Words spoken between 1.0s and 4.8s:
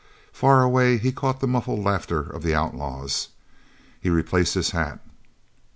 caught the muffled laughter of the outlaws. He replaced his